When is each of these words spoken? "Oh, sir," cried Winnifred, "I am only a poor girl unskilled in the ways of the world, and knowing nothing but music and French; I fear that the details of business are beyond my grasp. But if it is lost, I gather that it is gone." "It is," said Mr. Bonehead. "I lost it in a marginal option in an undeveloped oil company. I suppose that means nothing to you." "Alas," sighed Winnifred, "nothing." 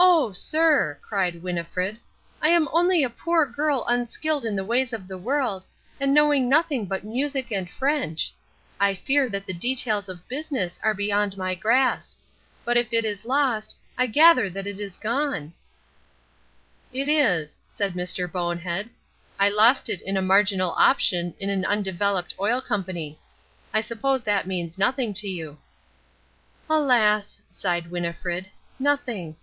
"Oh, 0.00 0.30
sir," 0.32 0.98
cried 1.02 1.42
Winnifred, 1.42 1.98
"I 2.42 2.48
am 2.50 2.68
only 2.72 3.02
a 3.02 3.10
poor 3.10 3.46
girl 3.46 3.84
unskilled 3.88 4.44
in 4.44 4.54
the 4.56 4.64
ways 4.64 4.92
of 4.92 5.08
the 5.08 5.18
world, 5.18 5.64
and 5.98 6.12
knowing 6.14 6.48
nothing 6.48 6.86
but 6.86 7.02
music 7.02 7.50
and 7.50 7.68
French; 7.70 8.32
I 8.78 8.94
fear 8.94 9.28
that 9.28 9.46
the 9.46 9.54
details 9.54 10.08
of 10.08 10.28
business 10.28 10.78
are 10.84 10.92
beyond 10.94 11.36
my 11.36 11.54
grasp. 11.54 12.18
But 12.64 12.76
if 12.76 12.92
it 12.92 13.04
is 13.04 13.24
lost, 13.24 13.76
I 13.96 14.06
gather 14.06 14.48
that 14.50 14.66
it 14.66 14.78
is 14.80 14.98
gone." 14.98 15.52
"It 16.92 17.08
is," 17.08 17.58
said 17.66 17.94
Mr. 17.94 18.30
Bonehead. 18.30 18.90
"I 19.38 19.48
lost 19.48 19.88
it 19.88 20.02
in 20.02 20.16
a 20.16 20.22
marginal 20.22 20.72
option 20.72 21.32
in 21.40 21.48
an 21.50 21.64
undeveloped 21.64 22.34
oil 22.38 22.60
company. 22.60 23.18
I 23.72 23.80
suppose 23.80 24.22
that 24.24 24.46
means 24.46 24.78
nothing 24.78 25.12
to 25.14 25.28
you." 25.28 25.58
"Alas," 26.68 27.40
sighed 27.50 27.90
Winnifred, 27.90 28.50
"nothing." 28.78 29.36